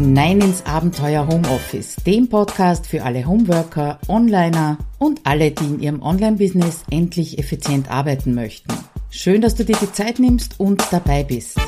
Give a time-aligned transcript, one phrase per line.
[0.00, 6.00] hinein ins Abenteuer Homeoffice, dem Podcast für alle Homeworker, Onliner und alle, die in ihrem
[6.00, 8.72] Online-Business endlich effizient arbeiten möchten.
[9.10, 11.58] Schön, dass du dir die Zeit nimmst und dabei bist.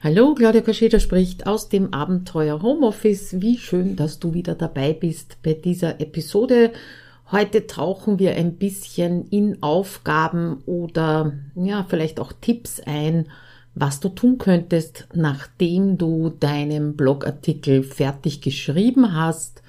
[0.00, 3.40] Hallo, Claudia Kascheda spricht aus dem Abenteuer Homeoffice.
[3.40, 6.72] Wie schön, dass du wieder dabei bist bei dieser Episode.
[7.32, 13.26] Heute tauchen wir ein bisschen in Aufgaben oder ja, vielleicht auch Tipps ein,
[13.76, 19.62] was du tun könntest, nachdem du deinen Blogartikel fertig geschrieben hast,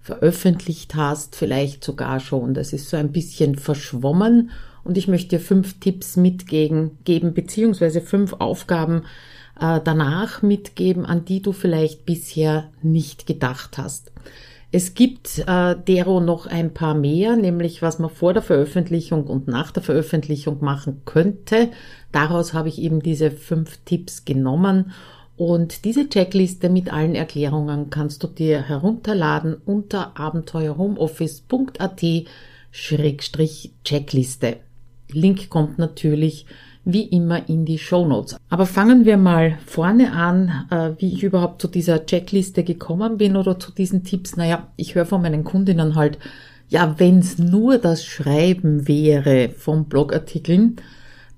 [0.00, 2.54] veröffentlicht hast, vielleicht sogar schon.
[2.54, 4.50] Das ist so ein bisschen verschwommen
[4.82, 9.02] und ich möchte dir fünf Tipps mitgeben, geben, beziehungsweise fünf Aufgaben
[9.60, 14.10] äh, danach mitgeben, an die du vielleicht bisher nicht gedacht hast.
[14.72, 19.48] Es gibt äh, dero noch ein paar mehr, nämlich was man vor der Veröffentlichung und
[19.48, 21.70] nach der Veröffentlichung machen könnte.
[22.12, 24.92] Daraus habe ich eben diese fünf Tipps genommen
[25.36, 32.04] und diese Checkliste mit allen Erklärungen kannst du dir herunterladen unter abenteuerhomeoffice.at
[32.70, 34.58] Schrägstrich Checkliste.
[35.10, 36.46] Link kommt natürlich
[36.84, 38.36] wie immer in die Show Notes.
[38.48, 43.36] Aber fangen wir mal vorne an, äh, wie ich überhaupt zu dieser Checkliste gekommen bin
[43.36, 44.36] oder zu diesen Tipps.
[44.36, 46.18] Naja, ich höre von meinen Kundinnen halt,
[46.68, 50.76] ja, wenn's nur das Schreiben wäre von Blogartikeln,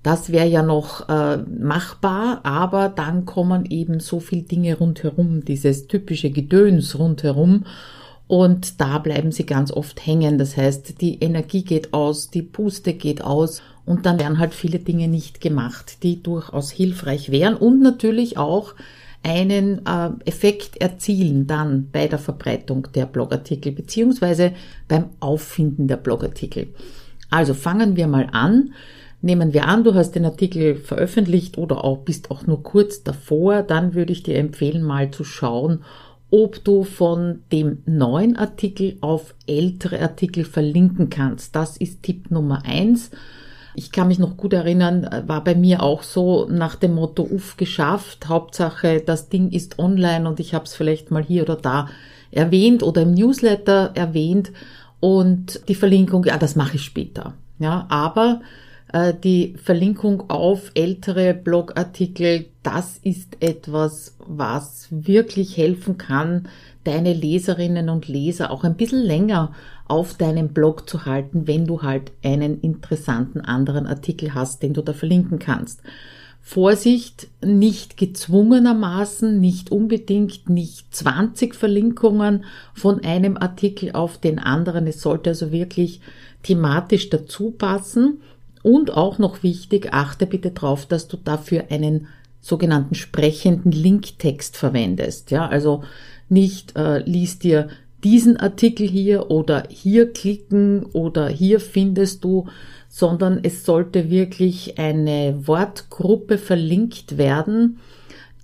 [0.03, 5.87] das wäre ja noch äh, machbar, aber dann kommen eben so viel Dinge rundherum, dieses
[5.87, 7.63] typische Gedöns rundherum.
[8.27, 10.37] Und da bleiben sie ganz oft hängen.
[10.37, 14.79] Das heißt, die Energie geht aus, die Puste geht aus und dann werden halt viele
[14.79, 18.75] Dinge nicht gemacht, die durchaus hilfreich wären und natürlich auch
[19.23, 24.51] einen äh, Effekt erzielen dann bei der Verbreitung der Blogartikel beziehungsweise
[24.87, 26.67] beim Auffinden der Blogartikel.
[27.29, 28.73] Also fangen wir mal an.
[29.21, 33.63] Nehmen wir an, du hast den Artikel veröffentlicht oder auch bist auch nur kurz davor,
[33.63, 35.85] dann würde ich dir empfehlen, mal zu schauen,
[36.29, 41.55] ob du von dem neuen Artikel auf ältere Artikel verlinken kannst.
[41.55, 43.11] Das ist Tipp Nummer eins.
[43.75, 47.57] Ich kann mich noch gut erinnern, war bei mir auch so nach dem Motto, uff,
[47.57, 51.89] geschafft, Hauptsache, das Ding ist online und ich habe es vielleicht mal hier oder da
[52.31, 54.51] erwähnt oder im Newsletter erwähnt
[54.99, 57.33] und die Verlinkung, ja, das mache ich später.
[57.59, 58.45] Ja, aber äh,
[59.23, 66.47] die Verlinkung auf ältere Blogartikel, das ist etwas, was wirklich helfen kann,
[66.83, 69.53] deine Leserinnen und Leser auch ein bisschen länger
[69.87, 74.81] auf deinem Blog zu halten, wenn du halt einen interessanten anderen Artikel hast, den du
[74.81, 75.81] da verlinken kannst.
[76.45, 82.43] Vorsicht, nicht gezwungenermaßen, nicht unbedingt, nicht 20 Verlinkungen
[82.73, 84.85] von einem Artikel auf den anderen.
[84.85, 86.01] Es sollte also wirklich
[86.43, 88.21] thematisch dazu passen.
[88.63, 92.07] Und auch noch wichtig, achte bitte darauf, dass du dafür einen
[92.41, 95.31] sogenannten sprechenden Linktext verwendest.
[95.31, 95.83] Ja, also
[96.29, 97.67] nicht äh, liest dir
[98.03, 102.47] diesen Artikel hier oder hier klicken oder hier findest du,
[102.89, 107.79] sondern es sollte wirklich eine Wortgruppe verlinkt werden,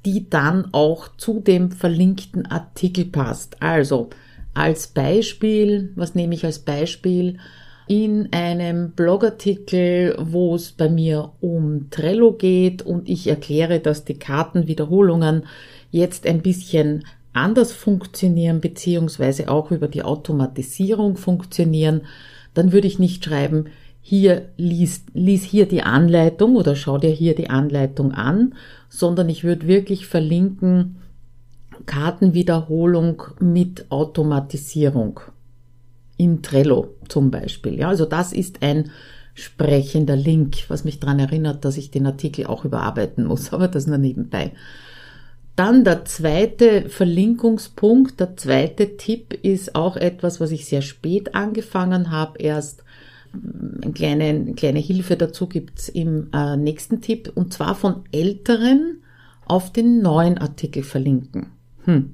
[0.06, 3.62] die dann auch zu dem verlinkten Artikel passt.
[3.62, 4.10] Also
[4.54, 7.38] als Beispiel, was nehme ich als Beispiel?
[7.92, 14.20] In einem Blogartikel, wo es bei mir um Trello geht und ich erkläre, dass die
[14.20, 15.48] Kartenwiederholungen
[15.90, 22.02] jetzt ein bisschen anders funktionieren, beziehungsweise auch über die Automatisierung funktionieren,
[22.54, 23.66] dann würde ich nicht schreiben,
[24.02, 28.54] hier lies, lies hier die Anleitung oder schau dir hier die Anleitung an,
[28.90, 30.98] sondern ich würde wirklich verlinken
[31.88, 35.22] Kartenwiederholung mit Automatisierung
[36.20, 37.80] in Trello zum Beispiel.
[37.80, 38.92] Ja, also das ist ein
[39.34, 43.88] sprechender Link, was mich daran erinnert, dass ich den Artikel auch überarbeiten muss, aber das
[43.88, 44.52] nur nebenbei.
[45.56, 52.12] Dann der zweite Verlinkungspunkt, der zweite Tipp ist auch etwas, was ich sehr spät angefangen
[52.12, 52.40] habe.
[52.40, 52.84] Erst
[53.34, 59.04] eine kleine, eine kleine Hilfe dazu gibt's im äh, nächsten Tipp und zwar von älteren
[59.46, 61.48] auf den neuen Artikel verlinken.
[61.86, 62.14] Hm.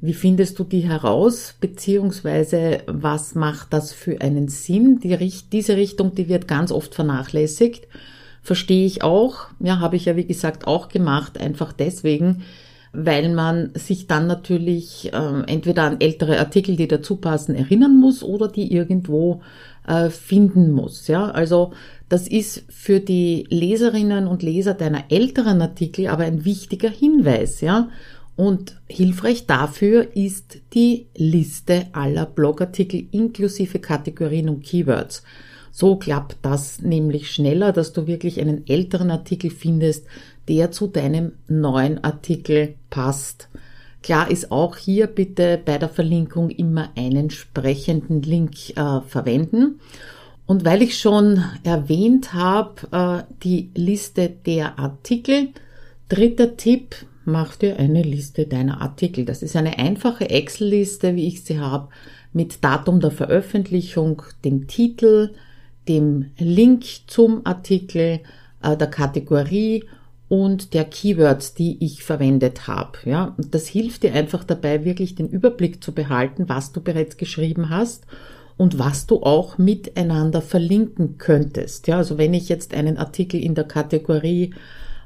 [0.00, 5.00] Wie findest du die heraus, beziehungsweise was macht das für einen Sinn?
[5.00, 5.16] Die,
[5.52, 7.86] diese Richtung, die wird ganz oft vernachlässigt
[8.42, 9.46] verstehe ich auch.
[9.60, 12.42] Ja, habe ich ja wie gesagt auch gemacht, einfach deswegen,
[12.92, 18.22] weil man sich dann natürlich äh, entweder an ältere Artikel, die dazu passen, erinnern muss
[18.22, 19.42] oder die irgendwo
[19.86, 21.06] äh, finden muss.
[21.06, 21.72] Ja, also
[22.08, 27.60] das ist für die Leserinnen und Leser deiner älteren Artikel aber ein wichtiger Hinweis.
[27.60, 27.88] Ja,
[28.40, 35.24] und hilfreich dafür ist die Liste aller Blogartikel inklusive Kategorien und Keywords.
[35.70, 40.06] So klappt das nämlich schneller, dass du wirklich einen älteren Artikel findest,
[40.48, 43.50] der zu deinem neuen Artikel passt.
[44.02, 49.80] Klar ist auch hier bitte bei der Verlinkung immer einen entsprechenden Link äh, verwenden.
[50.46, 55.50] Und weil ich schon erwähnt habe, äh, die Liste der Artikel,
[56.08, 59.24] dritter Tipp, mach dir eine Liste deiner Artikel.
[59.24, 61.88] Das ist eine einfache Excel-Liste, wie ich sie habe,
[62.32, 65.34] mit Datum der Veröffentlichung, dem Titel,
[65.88, 68.20] dem Link zum Artikel,
[68.62, 69.84] äh, der Kategorie
[70.28, 72.98] und der Keywords, die ich verwendet habe.
[73.04, 77.16] Ja, und das hilft dir einfach dabei, wirklich den Überblick zu behalten, was du bereits
[77.16, 78.06] geschrieben hast
[78.56, 81.88] und was du auch miteinander verlinken könntest.
[81.88, 84.54] Ja, also wenn ich jetzt einen Artikel in der Kategorie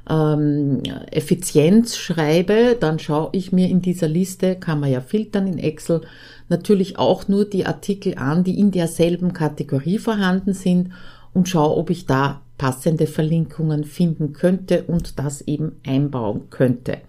[0.09, 0.81] ähm,
[1.11, 6.01] Effizienz schreibe, dann schaue ich mir in dieser Liste, kann man ja filtern in Excel,
[6.49, 10.91] natürlich auch nur die Artikel an, die in derselben Kategorie vorhanden sind
[11.33, 16.99] und schaue, ob ich da passende Verlinkungen finden könnte und das eben einbauen könnte.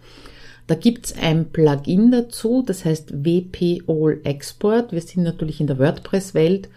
[0.66, 4.90] Da gibt's ein Plugin dazu, das heißt WP All Export.
[4.90, 6.68] Wir sind natürlich in der WordPress-Welt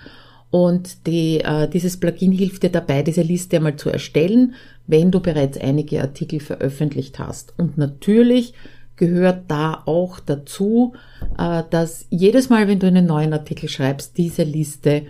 [0.51, 4.55] und die, äh, dieses Plugin hilft dir dabei, diese Liste einmal zu erstellen,
[4.87, 7.53] wenn du bereits einige Artikel veröffentlicht hast.
[7.57, 8.53] Und natürlich
[8.95, 10.93] gehört da auch dazu,
[11.37, 15.03] äh, dass jedes Mal, wenn du einen neuen Artikel schreibst, diese Liste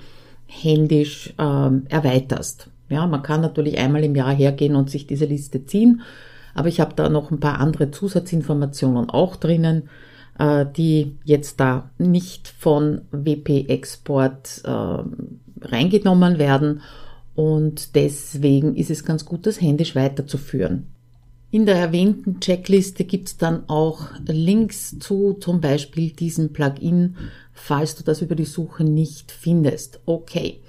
[0.45, 2.69] händisch ähm, erweiterst.
[2.89, 6.01] Ja, man kann natürlich einmal im Jahr hergehen und sich diese Liste ziehen,
[6.53, 9.89] aber ich habe da noch ein paar andere Zusatzinformationen auch drinnen,
[10.39, 15.03] die jetzt da nicht von WP Export äh,
[15.61, 16.81] reingenommen werden
[17.35, 20.87] und deswegen ist es ganz gut, das händisch weiterzuführen.
[21.51, 27.15] In der erwähnten Checkliste gibt es dann auch Links zu zum Beispiel diesem Plugin,
[27.53, 29.99] falls du das über die Suche nicht findest.
[30.05, 30.59] Okay.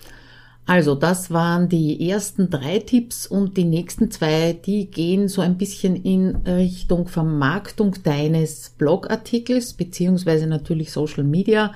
[0.70, 5.58] Also das waren die ersten drei Tipps und die nächsten zwei, die gehen so ein
[5.58, 11.74] bisschen in Richtung Vermarktung deines Blogartikels beziehungsweise natürlich Social Media.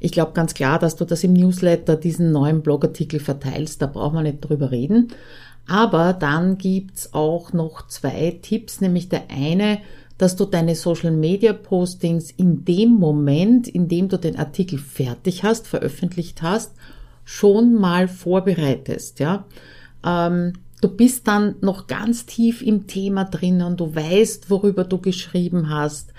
[0.00, 4.14] Ich glaube ganz klar, dass du das im Newsletter diesen neuen Blogartikel verteilst, da braucht
[4.14, 5.12] man nicht drüber reden.
[5.68, 9.78] Aber dann gibt's auch noch zwei Tipps, nämlich der eine,
[10.18, 15.44] dass du deine Social Media Postings in dem Moment, in dem du den Artikel fertig
[15.44, 16.72] hast, veröffentlicht hast,
[17.24, 19.46] schon mal vorbereitest, ja.
[20.04, 25.70] Ähm, du bist dann noch ganz tief im Thema drinnen, du weißt, worüber du geschrieben
[25.70, 26.12] hast.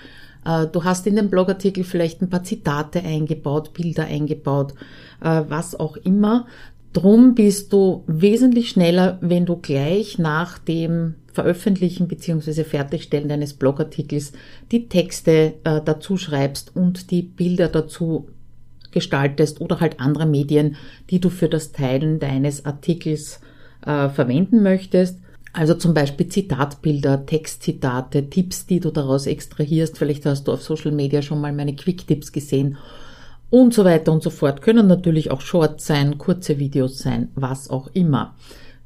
[0.44, 4.74] Äh, du hast in den Blogartikel vielleicht ein paar Zitate eingebaut, Bilder eingebaut,
[5.22, 6.46] äh, was auch immer.
[6.92, 12.64] Drum bist du wesentlich schneller, wenn du gleich nach dem Veröffentlichen bzw.
[12.64, 14.32] Fertigstellen deines Blogartikels
[14.72, 18.28] die Texte äh, dazu schreibst und die Bilder dazu
[18.96, 20.76] gestaltest oder halt andere Medien,
[21.10, 23.40] die du für das Teilen deines Artikels
[23.84, 25.18] äh, verwenden möchtest.
[25.52, 29.98] Also zum Beispiel Zitatbilder, Textzitate, Tipps, die du daraus extrahierst.
[29.98, 32.78] Vielleicht hast du auf Social Media schon mal meine Quick-Tipps gesehen
[33.50, 34.62] und so weiter und so fort.
[34.62, 38.34] Können natürlich auch Shorts sein, kurze Videos sein, was auch immer.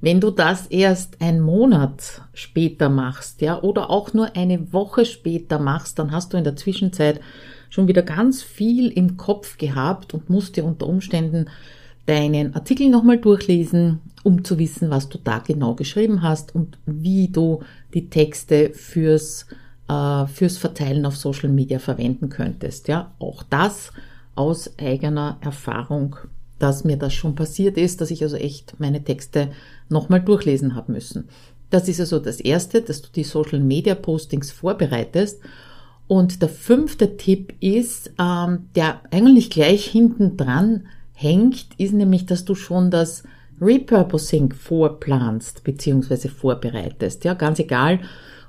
[0.01, 5.61] Wenn du das erst einen Monat später machst, ja, oder auch nur eine Woche später
[5.61, 7.21] machst, dann hast du in der Zwischenzeit
[7.71, 11.47] schon wieder ganz viel im Kopf gehabt und musst dir unter Umständen
[12.07, 17.29] deinen Artikel nochmal durchlesen, um zu wissen, was du da genau geschrieben hast und wie
[17.29, 17.61] du
[17.95, 19.47] die Texte fürs,
[19.89, 22.89] äh, fürs Verteilen auf Social Media verwenden könntest.
[22.89, 23.93] Ja, auch das
[24.35, 26.17] aus eigener Erfahrung,
[26.59, 29.51] dass mir das schon passiert ist, dass ich also echt meine Texte
[29.89, 31.29] nochmal durchlesen habe müssen.
[31.71, 35.41] Das ist also das Erste, dass du die Social Media Postings vorbereitest.
[36.11, 42.45] Und der fünfte Tipp ist, ähm, der eigentlich gleich hinten dran hängt, ist nämlich, dass
[42.45, 43.23] du schon das
[43.61, 46.27] Repurposing vorplanst bzw.
[46.27, 47.23] vorbereitest.
[47.23, 48.01] Ja, ganz egal,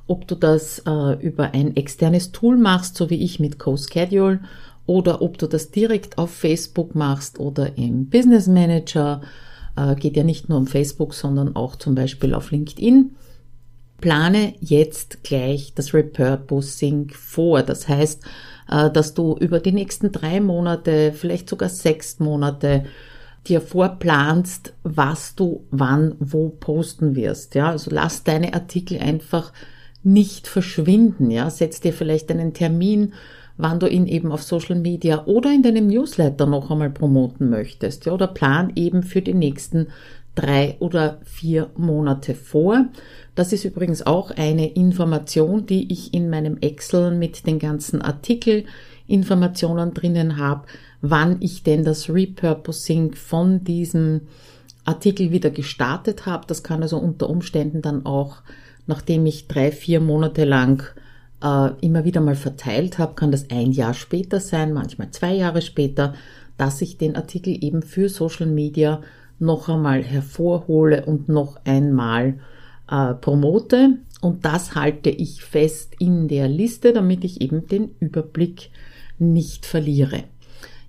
[0.08, 4.40] ob du das äh, über ein externes Tool machst, so wie ich mit CoSchedule,
[4.88, 9.22] oder ob du das direkt auf Facebook machst oder im Business Manager,
[9.78, 13.12] äh, geht ja nicht nur um Facebook, sondern auch zum Beispiel auf LinkedIn.
[14.02, 17.64] Plane jetzt gleich das Repurposing vor.
[17.64, 18.24] Das heißt,
[18.70, 22.86] äh, dass du über die nächsten drei Monate, vielleicht sogar sechs Monate
[23.48, 27.56] dir vorplanst, was du wann wo posten wirst.
[27.56, 29.54] Ja, also lass deine Artikel einfach
[30.04, 31.32] nicht verschwinden.
[31.32, 33.14] Ja, setz dir vielleicht einen Termin
[33.62, 38.06] wann du ihn eben auf Social Media oder in deinem Newsletter noch einmal promoten möchtest.
[38.06, 39.88] Ja, oder plan eben für die nächsten
[40.36, 42.86] drei oder vier Monate vor.
[43.36, 49.94] Das ist übrigens auch eine Information, die ich in meinem Excel mit den ganzen Artikelinformationen
[49.94, 50.68] drinnen habe,
[51.02, 54.22] wann ich denn das Repurposing von diesem
[54.86, 56.46] Artikel wieder gestartet habe.
[56.48, 58.38] Das kann also unter Umständen dann auch,
[58.88, 60.84] nachdem ich drei, vier Monate lang
[61.44, 65.62] äh, immer wieder mal verteilt habe, kann das ein Jahr später sein, manchmal zwei Jahre
[65.62, 66.14] später,
[66.58, 69.02] dass ich den Artikel eben für Social Media
[69.42, 72.40] noch einmal hervorhole und noch einmal
[72.90, 73.98] äh, promote.
[74.22, 78.70] Und das halte ich fest in der Liste, damit ich eben den Überblick
[79.18, 80.24] nicht verliere.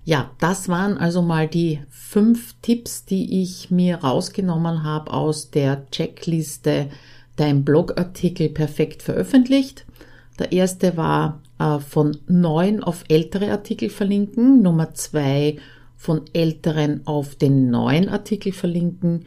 [0.05, 5.89] Ja, das waren also mal die fünf Tipps, die ich mir rausgenommen habe aus der
[5.91, 6.89] Checkliste
[7.35, 9.85] Dein Blogartikel perfekt veröffentlicht.
[10.37, 14.61] Der erste war äh, von neuen auf ältere Artikel verlinken.
[14.61, 15.57] Nummer zwei
[16.03, 19.23] von älteren auf den neuen Artikel verlinken.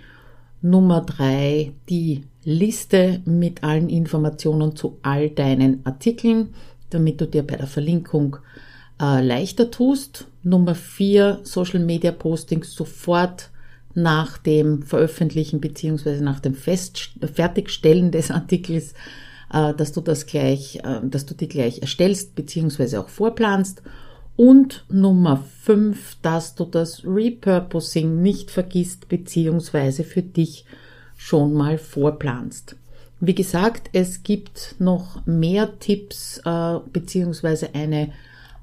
[0.60, 6.50] Nummer drei die Liste mit allen Informationen zu all deinen Artikeln,
[6.90, 8.36] damit du dir bei der Verlinkung
[9.00, 10.26] äh, leichter tust.
[10.42, 13.48] Nummer vier, Social Media Postings sofort
[13.94, 18.92] nach dem Veröffentlichen beziehungsweise nach dem Fest Fertigstellen des Artikels,
[19.50, 23.80] äh, dass du das gleich, äh, dass du die gleich erstellst beziehungsweise auch vorplanst.
[24.36, 30.66] Und Nummer fünf, dass du das Repurposing nicht vergisst beziehungsweise für dich
[31.16, 32.76] schon mal vorplanst.
[33.18, 38.12] Wie gesagt, es gibt noch mehr Tipps äh, beziehungsweise eine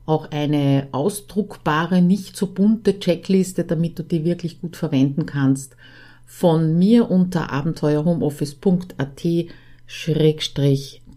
[0.06, 5.78] auch eine ausdruckbare, nicht so bunte Checkliste, damit du die wirklich gut verwenden kannst.
[6.26, 9.24] Von mir unter abenteuerhomeoffice.at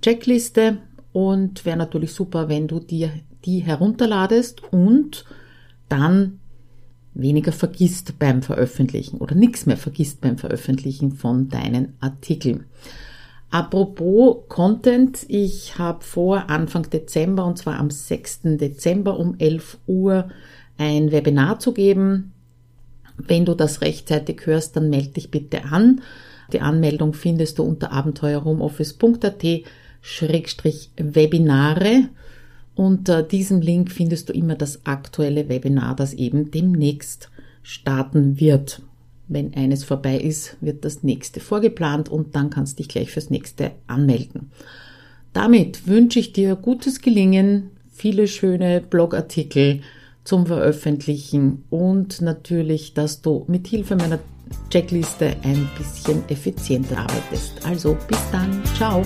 [0.03, 0.79] Checkliste
[1.17, 3.11] und wäre natürlich super, wenn du dir
[3.47, 5.25] die herunterladest und
[5.89, 6.41] dann
[7.15, 12.67] weniger vergisst beim Veröffentlichen oder nichts mehr vergisst beim Veröffentlichen von deinen Artikeln.
[13.49, 18.41] Apropos Content, ich habe vor, Anfang Dezember, und zwar am 6.
[18.59, 20.29] Dezember um 11 Uhr,
[20.77, 22.35] ein Webinar zu geben.
[23.17, 26.03] Wenn du das rechtzeitig hörst, dann melde dich bitte an.
[26.53, 29.65] Die Anmeldung findest du unter abenteuerhomeoffice.at
[30.97, 32.09] Webinare.
[32.75, 37.31] Unter diesem Link findest du immer das aktuelle Webinar, das eben demnächst
[37.63, 38.83] starten wird.
[39.29, 43.31] Wenn eines vorbei ist, wird das nächste vorgeplant und dann kannst du dich gleich fürs
[43.31, 44.51] nächste anmelden.
[45.33, 49.81] Damit wünsche ich dir gutes Gelingen, viele schöne Blogartikel
[50.23, 54.19] zum Veröffentlichen und natürlich, dass du mit Hilfe meiner
[54.71, 57.65] Checkliste ein bisschen effizienter arbeitest.
[57.65, 59.03] Also bis dann, ciao!